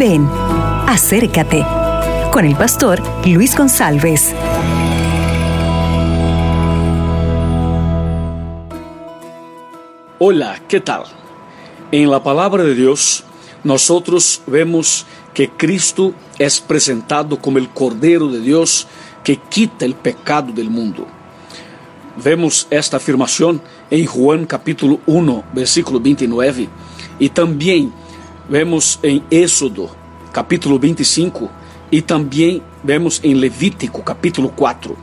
Ven, 0.00 0.26
acércate 0.86 1.62
con 2.32 2.46
el 2.46 2.56
pastor 2.56 3.02
Luis 3.26 3.54
González. 3.54 4.34
Hola, 10.18 10.62
¿qué 10.66 10.80
tal? 10.80 11.02
En 11.92 12.10
la 12.10 12.22
palabra 12.22 12.62
de 12.62 12.74
Dios, 12.74 13.24
nosotros 13.62 14.40
vemos 14.46 15.04
que 15.34 15.50
Cristo 15.50 16.14
es 16.38 16.62
presentado 16.62 17.38
como 17.38 17.58
el 17.58 17.68
Cordero 17.68 18.28
de 18.28 18.40
Dios 18.40 18.86
que 19.22 19.36
quita 19.36 19.84
el 19.84 19.96
pecado 19.96 20.50
del 20.50 20.70
mundo. 20.70 21.06
Vemos 22.24 22.66
esta 22.70 22.96
afirmación 22.96 23.60
en 23.90 24.06
Juan 24.06 24.46
capítulo 24.46 25.00
1, 25.04 25.44
versículo 25.52 26.00
29, 26.00 26.70
y 27.18 27.28
también 27.28 27.92
vemos 28.50 28.98
en 29.02 29.22
Éxodo 29.30 29.88
capítulo 30.32 30.78
25 30.78 31.48
y 31.90 32.02
también 32.02 32.60
vemos 32.82 33.20
en 33.22 33.40
Levítico 33.40 34.02
capítulo 34.02 34.52
4. 34.54 34.96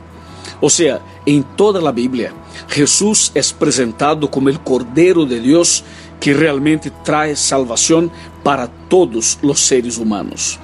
O 0.60 0.68
sea, 0.68 1.00
en 1.24 1.42
toda 1.56 1.80
la 1.80 1.90
Biblia, 1.90 2.32
Jesús 2.68 3.32
es 3.34 3.52
presentado 3.52 4.30
como 4.30 4.50
el 4.50 4.60
Cordero 4.60 5.24
de 5.24 5.40
Dios 5.40 5.82
que 6.20 6.34
realmente 6.34 6.92
trae 7.04 7.36
salvación 7.36 8.10
para 8.42 8.68
todos 8.88 9.38
los 9.40 9.60
seres 9.60 9.96
humanos. 9.96 10.58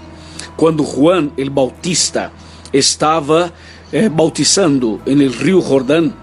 Cuando 0.56 0.84
Juan 0.84 1.32
el 1.36 1.50
Bautista 1.50 2.32
estaba 2.72 3.50
eh, 3.92 4.10
bautizando 4.12 5.00
en 5.06 5.22
el 5.22 5.32
río 5.32 5.62
Jordán 5.62 6.14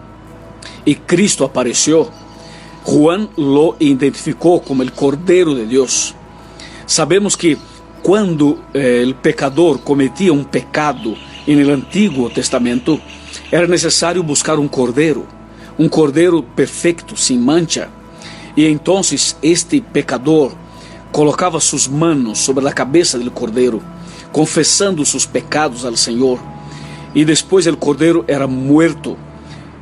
y 0.85 0.95
Cristo 0.95 1.43
apareció, 1.45 2.09
Juan 2.83 3.29
lo 3.37 3.77
identificó 3.79 4.61
como 4.61 4.83
el 4.83 4.91
Cordero 4.91 5.55
de 5.55 5.65
Dios. 5.65 6.15
Sabemos 6.91 7.37
que 7.37 7.57
quando 8.03 8.59
eh, 8.73 9.05
o 9.07 9.15
pecador 9.15 9.77
cometia 9.77 10.33
um 10.33 10.43
pecado 10.43 11.15
no 11.47 11.71
Antigo 11.71 12.29
Testamento, 12.29 12.99
era 13.49 13.65
necessário 13.65 14.21
buscar 14.21 14.59
um 14.59 14.67
cordeiro, 14.67 15.25
um 15.79 15.87
cordeiro 15.87 16.43
perfeito, 16.43 17.15
sem 17.15 17.39
mancha. 17.39 17.87
E 18.57 18.67
então 18.67 18.99
este 19.41 19.79
pecador 19.79 20.51
colocava 21.13 21.61
suas 21.61 21.87
manos 21.87 22.39
sobre 22.39 22.67
a 22.67 22.73
cabeça 22.73 23.17
do 23.17 23.31
cordeiro, 23.31 23.81
confessando 24.33 25.05
seus 25.05 25.25
pecados 25.25 25.85
ao 25.85 25.95
Senhor. 25.95 26.43
E 27.15 27.23
depois 27.23 27.65
o 27.67 27.77
cordeiro 27.77 28.25
era 28.27 28.47
muerto, 28.47 29.17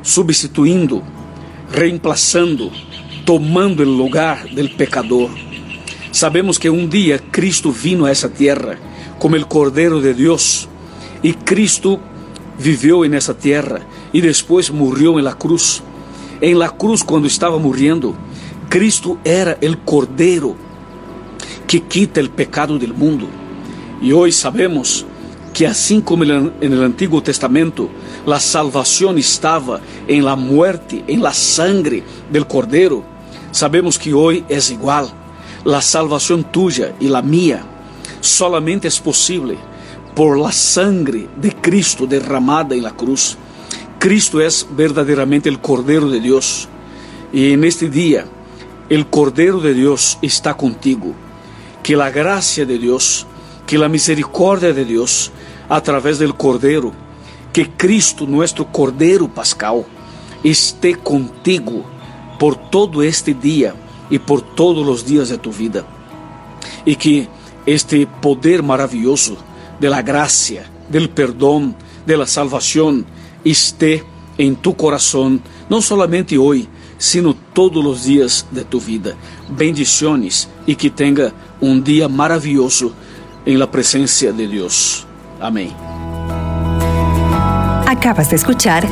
substituindo, 0.03 1.03
reemplaçando, 1.71 2.71
tomando 3.25 3.81
o 3.81 3.97
lugar 3.97 4.45
do 4.45 4.69
pecador. 4.69 5.48
Sabemos 6.11 6.57
que 6.57 6.69
um 6.69 6.88
dia 6.88 7.19
Cristo 7.19 7.71
vino 7.71 8.05
a 8.05 8.09
essa 8.09 8.27
terra 8.27 8.79
como 9.19 9.35
o 9.35 9.45
Cordeiro 9.45 10.02
de 10.02 10.13
Deus 10.13 10.67
e 11.23 11.33
Cristo 11.33 11.99
viveu 12.57 13.07
nessa 13.07 13.33
terra 13.33 13.81
e 14.13 14.21
depois 14.21 14.69
morreu 14.69 15.19
em 15.19 15.21
la 15.21 15.33
cruz. 15.33 15.83
Em 16.41 16.55
la 16.55 16.69
cruz, 16.69 17.03
quando 17.03 17.27
estava 17.27 17.59
morrendo, 17.59 18.17
Cristo 18.69 19.19
era 19.23 19.57
o 19.61 19.77
Cordeiro 19.77 20.57
que 21.67 21.80
quita 21.80 22.21
o 22.21 22.30
pecado 22.30 22.80
do 22.80 22.93
mundo. 22.95 23.30
E 24.02 24.11
hoje 24.11 24.35
sabemos 24.35 25.05
que 25.53 25.65
assim 25.65 26.02
como 26.02 26.23
no 26.25 26.81
Antigo 26.81 27.21
Testamento, 27.21 27.89
a 28.25 28.39
salvação 28.39 29.17
estava 29.17 29.81
em 30.07 30.21
la 30.21 30.35
muerte, 30.35 31.03
em 31.07 31.17
la 31.17 31.33
sangre 31.33 32.03
del 32.31 32.45
Cordeiro, 32.45 33.03
sabemos 33.52 33.97
que 33.97 34.13
hoje 34.13 34.43
é 34.49 34.57
igual 34.71 35.18
la 35.65 35.81
salvación 35.81 36.43
tuya 36.45 36.95
y 36.99 37.07
la 37.07 37.21
mía 37.21 37.63
solamente 38.21 38.88
es 38.88 38.99
posible 38.99 39.57
por 40.15 40.38
la 40.38 40.52
sangre 40.52 41.27
de 41.38 41.55
Cristo 41.55 42.05
derramada 42.05 42.75
en 42.75 42.83
la 42.83 42.92
cruz. 42.92 43.37
Cristo 43.99 44.42
es 44.42 44.65
verdaderamente 44.71 45.49
el 45.49 45.59
Cordero 45.59 46.09
de 46.09 46.20
Dios. 46.20 46.67
Y 47.31 47.53
en 47.53 47.64
este 47.64 47.89
día, 47.89 48.25
el 48.89 49.08
Cordero 49.08 49.59
de 49.59 49.73
Dios 49.73 50.17
está 50.21 50.55
contigo. 50.55 51.14
Que 51.83 51.95
la 51.95 52.09
gracia 52.09 52.65
de 52.65 52.77
Dios, 52.77 53.26
que 53.65 53.77
la 53.77 53.87
misericordia 53.87 54.73
de 54.73 54.86
Dios, 54.86 55.31
a 55.67 55.81
través 55.81 56.20
del 56.20 56.36
Cordero, 56.36 56.91
que 57.53 57.70
Cristo, 57.71 58.26
nuestro 58.26 58.65
Cordero 58.71 59.27
Pascal, 59.27 59.86
esté 60.43 60.95
contigo 60.95 61.83
por 62.39 62.55
todo 62.70 63.03
este 63.03 63.33
día 63.33 63.76
e 64.09 64.20
por 64.20 64.42
todos 64.42 64.87
os 64.87 65.03
dias 65.03 65.30
de 65.30 65.37
tu 65.37 65.52
vida. 65.52 65.86
E 66.86 66.95
que 66.95 67.27
este 67.65 68.05
poder 68.05 68.64
maravilhoso 68.64 69.37
de 69.80 69.89
la 69.89 70.02
gracia, 70.02 70.65
del 70.89 71.09
perdão, 71.09 71.75
de 72.05 72.17
la 72.17 72.25
salvación 72.25 73.05
esté 73.45 74.03
em 74.37 74.55
tu 74.55 74.73
coração, 74.73 75.39
não 75.70 75.81
solamente 75.81 76.37
hoje, 76.37 76.67
sino 76.97 77.33
todos 77.33 77.86
os 77.86 78.03
dias 78.03 78.45
de 78.52 78.64
tu 78.64 78.80
vida. 78.80 79.17
Bendiciones 79.49 80.49
e 80.65 80.76
que 80.76 80.89
tenha 80.89 81.33
um 81.61 81.80
dia 81.80 82.09
maravilhoso 82.09 82.93
em 83.45 83.58
la 83.58 83.67
presença 83.67 84.31
de 84.33 84.47
Deus. 84.47 85.05
Amém. 85.39 85.73
Acabas 87.86 88.30
de 88.30 88.36
escuchar 88.36 88.83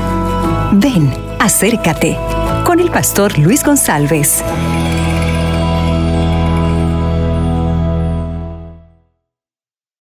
Ven, 0.73 1.09
acércate 1.39 2.17
con 2.65 2.79
el 2.79 2.91
pastor 2.91 3.37
Luis 3.39 3.63
González. 3.63 4.43